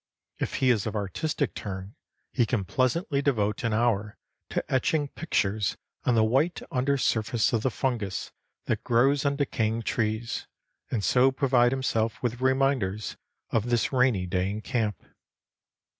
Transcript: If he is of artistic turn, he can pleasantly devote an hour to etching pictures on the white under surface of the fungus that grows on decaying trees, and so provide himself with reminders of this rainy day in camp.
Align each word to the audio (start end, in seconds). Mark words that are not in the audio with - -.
If 0.39 0.55
he 0.55 0.71
is 0.71 0.87
of 0.87 0.95
artistic 0.95 1.53
turn, 1.53 1.93
he 2.31 2.47
can 2.47 2.65
pleasantly 2.65 3.21
devote 3.21 3.63
an 3.63 3.71
hour 3.71 4.17
to 4.49 4.63
etching 4.67 5.09
pictures 5.09 5.77
on 6.05 6.15
the 6.15 6.23
white 6.23 6.59
under 6.71 6.97
surface 6.97 7.53
of 7.53 7.61
the 7.61 7.69
fungus 7.69 8.31
that 8.65 8.83
grows 8.83 9.25
on 9.25 9.35
decaying 9.35 9.83
trees, 9.83 10.47
and 10.89 11.03
so 11.03 11.31
provide 11.31 11.71
himself 11.71 12.19
with 12.23 12.41
reminders 12.41 13.15
of 13.51 13.69
this 13.69 13.93
rainy 13.93 14.25
day 14.25 14.49
in 14.49 14.61
camp. 14.61 15.05